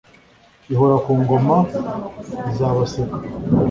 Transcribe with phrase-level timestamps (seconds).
[0.73, 1.55] ihora ku ngoma
[2.51, 3.17] izabaseka